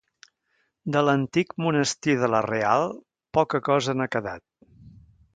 De 0.93 1.01
l'antic 1.07 1.51
monestir 1.65 2.15
de 2.23 2.29
la 2.35 2.39
Real 2.47 2.85
poca 3.39 3.61
cosa 3.69 3.95
n'ha 3.99 4.09
quedat. 4.15 4.43